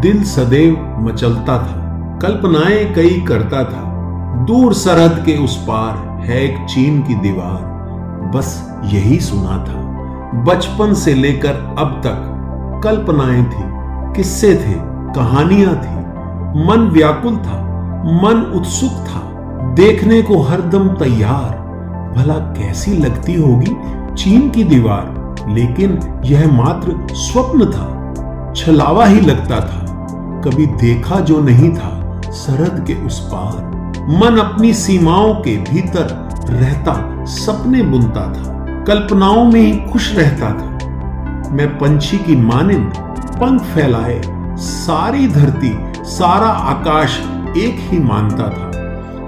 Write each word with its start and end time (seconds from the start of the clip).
दिल 0.00 0.24
सदैव 0.24 0.96
मचलता 1.00 1.58
था, 1.58 1.98
कल्पनाएँ 2.22 2.94
कई 2.94 3.24
करता 3.28 3.64
था। 3.64 3.88
दूर 4.44 4.74
सरहद 4.74 5.26
के 5.26 5.44
उस 5.44 5.56
पार 5.56 6.20
है 6.20 6.44
एक 6.44 6.66
चीन 6.70 7.02
की 7.02 7.14
दीवार, 7.14 7.78
बस 8.34 8.78
यही 8.84 9.20
सुना 9.20 9.58
था। 9.58 9.88
बचपन 10.42 10.94
से 10.94 11.14
लेकर 11.14 11.76
अब 11.78 12.00
तक 12.04 12.34
कल्पनाएँ 12.84 13.44
थी, 13.44 13.64
किस्से 14.16 14.54
थे, 14.54 14.74
कहानियाँ 15.14 15.74
थी। 15.74 15.98
मन 16.68 16.90
व्याकुल 16.92 17.36
था, 17.36 17.62
मन 18.04 18.52
उत्सुक 18.56 18.90
था। 18.90 19.20
देखने 19.74 20.22
को 20.22 20.42
हरदम 20.42 20.88
तैयार, 20.88 21.58
भला 22.16 22.34
कैसी 22.34 22.92
लगती 22.92 23.34
होगी 23.34 23.76
चीन 24.14 24.50
की 24.50 24.64
दीवार? 24.64 25.34
लेकिन 25.48 26.20
यह 26.24 26.52
मात्र 26.52 27.14
स्वप्न 27.14 27.66
था, 27.66 27.94
छलावा 28.56 29.06
ही 29.06 29.20
लगता 29.20 29.60
था। 29.60 29.87
कभी 30.44 30.66
देखा 30.66 31.20
जो 31.20 31.40
नहीं 31.40 31.72
था 31.74 32.20
सरहद 32.26 32.84
के 32.86 32.94
उस 32.94 33.20
पार। 33.20 33.66
मन 34.08 34.36
अपनी 34.38 34.72
सीमाओं 34.74 35.34
के 35.34 35.56
भीतर 35.56 36.28
रहता, 36.50 37.24
सपने 37.24 37.82
बुनता 37.82 38.20
था, 38.20 38.84
कल्पनाओं 38.84 39.44
में 39.44 39.60
ही 39.60 39.92
खुश 39.92 40.14
रहता 40.16 40.46
था। 40.46 40.78
मैं 41.50 41.68
पंछी 41.78 42.18
की 42.18 42.36
मानिंद, 42.36 42.92
पंख 43.40 43.62
फैलाए, 43.62 44.22
सारी 44.56 45.28
धरती, 45.28 45.78
सारा 46.04 46.46
आकाश 46.46 47.18
एक 47.56 47.90
ही 47.90 47.98
मानता 47.98 48.48
था। 48.48 48.68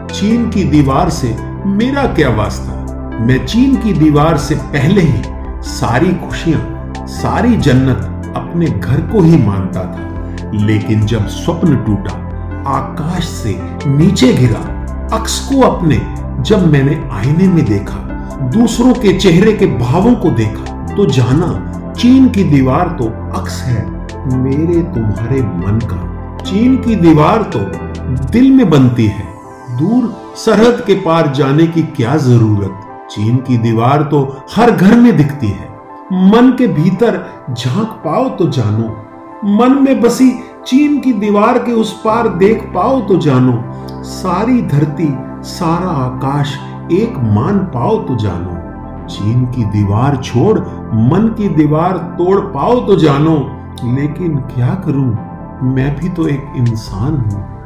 चीन 0.07 0.51
की 0.51 0.65
दीवार 0.65 1.11
से 1.11 1.37
मेरा 1.67 2.05
क्या 2.07 2.31
वास्ता? 2.31 2.73
मैं 3.21 3.47
चीन 3.47 3.77
की 3.77 3.93
दीवार 3.93 4.37
से 4.39 4.55
पहले 4.55 5.01
ही 5.01 5.23
सारी 5.63 6.13
खुशियाँ, 6.13 6.93
सारी 7.07 7.57
जन्नत 7.57 8.33
अपने 8.37 8.67
घर 8.67 9.01
को 9.01 9.21
ही 9.21 9.37
मानता 9.37 9.81
था। 9.81 10.10
लेकिन 10.57 11.07
जब 11.07 11.27
स्वप्न 11.29 11.77
टूटा, 11.77 12.15
आकाश 12.69 13.25
से 13.25 13.57
नीचे 13.87 14.33
गिरा, 14.33 14.61
अक्स 15.13 15.39
को 15.49 15.61
अपने, 15.63 16.01
जब 16.43 16.67
मैंने 16.73 17.01
आईने 17.13 17.49
में 17.49 17.65
देखा, 17.65 17.99
दूसरों 18.53 18.93
के 18.95 19.13
चेहरे 19.19 19.53
के 19.53 19.67
भावों 19.79 20.15
को 20.15 20.31
देखा 20.33 20.95
तो 20.95 21.07
जाना, 21.07 21.93
चीन 21.99 22.29
की 22.29 22.45
दीवार 22.45 22.89
तो 23.01 23.09
अक्स 23.39 23.61
है, 23.63 23.83
मेरे 24.35 24.81
तुम्हारे 24.95 25.41
मन 25.43 25.79
का। 25.85 26.39
चीन 26.43 26.77
की 26.77 26.95
दीवार 26.97 27.43
तो 27.55 27.61
दिल 28.31 28.51
में 28.53 28.69
बनती 28.71 29.07
है, 29.07 29.29
दूर 29.79 30.13
सरहद 30.37 30.83
के 30.87 30.95
पार 30.95 31.33
जाने 31.33 31.67
की 31.67 31.83
क्या 31.97 32.17
ज़रूरत? 32.19 32.87
चीन 33.11 33.37
की 33.39 33.59
दीवार 33.59 34.03
तो 34.03 34.23
हर 34.55 34.71
घर 34.71 34.97
में 34.97 35.17
दिखती 35.17 35.49
है, 35.49 35.69
मन 36.13 36.55
के 36.59 36.67
भीतर 36.73 37.25
झाँक 37.51 38.01
पाओ 38.05 38.29
तो 38.29 38.49
जानो 38.51 38.89
मन 39.45 39.73
में 39.73 40.01
बसी 40.01 40.31
चीन 40.67 41.01
की 41.01 41.13
दीवार 41.13 41.59
के 41.59 41.73
उस 41.73 42.03
पार 42.05 42.29
देख 42.29 42.63
पाओ 42.75 43.01
तो 43.01 43.17
जानो। 43.17 43.63
सारी 44.03 44.63
धरती, 44.63 45.09
सारा 45.43 45.91
आकाश 45.91 46.59
एक 46.93 47.15
मान 47.17 47.59
पाओ 47.59 47.99
तो 47.99 48.17
जानो। 48.17 48.57
चीन 49.07 49.47
की 49.47 49.65
दीवार 49.65 50.17
छोड़, 50.17 50.59
मन 50.95 51.35
की 51.39 51.49
दीवार 51.49 51.93
तोड़ 51.93 52.41
पाओ 52.41 52.87
तो 52.87 52.97
जानो। 52.97 53.37
लेकिन 53.85 54.37
क्या 54.37 54.75
करूँ? 54.75 55.19
मैं 55.63 55.97
भी 55.97 56.09
तो 56.09 56.29
एक 56.29 56.53
इंसान 56.57 57.17
हूँ। 57.17 57.60